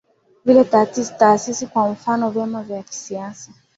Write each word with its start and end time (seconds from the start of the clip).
vile 0.45 0.63
taasisi 1.17 1.67
kwa 1.67 1.89
mfano 1.89 2.29
vyama 2.29 2.63
vya 2.63 2.83
kisiasa 2.83 3.51